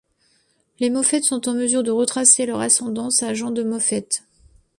Les 0.79 0.89
Moffett 0.89 1.21
sont 1.23 1.47
en 1.47 1.53
mesure 1.53 1.83
de 1.83 1.91
retracer 1.91 2.47
leur 2.47 2.59
ascendance 2.59 3.21
à 3.21 3.35
Jean 3.35 3.51
de 3.51 3.61
Mophet. 3.61 4.09